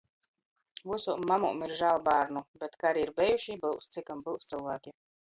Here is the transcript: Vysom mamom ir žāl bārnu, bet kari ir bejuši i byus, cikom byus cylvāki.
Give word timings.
Vysom 0.91 1.27
mamom 1.31 1.61
ir 1.65 1.73
žāl 1.81 2.01
bārnu, 2.07 2.43
bet 2.63 2.79
kari 2.85 3.05
ir 3.09 3.13
bejuši 3.21 3.55
i 3.57 3.59
byus, 3.67 3.91
cikom 3.97 4.25
byus 4.31 4.51
cylvāki. 4.55 4.97